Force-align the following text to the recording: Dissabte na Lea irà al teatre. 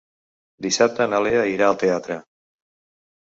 Dissabte 0.65 1.07
na 1.11 1.19
Lea 1.25 1.43
irà 1.51 1.67
al 1.73 1.77
teatre. 1.85 2.19